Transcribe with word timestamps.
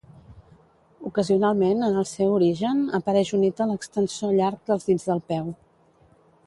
Ocasionalment, 1.09 1.83
en 1.89 1.99
el 2.03 2.07
seu 2.13 2.33
origen, 2.39 2.81
apareix 3.01 3.33
unit 3.41 3.63
a 3.67 3.69
l'extensor 3.75 4.35
llarg 4.43 4.67
dels 4.71 4.91
dits 4.93 5.09
del 5.13 5.25
peu. 5.33 5.55